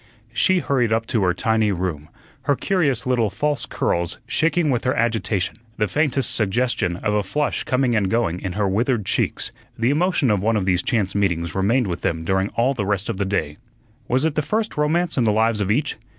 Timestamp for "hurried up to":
0.57-1.21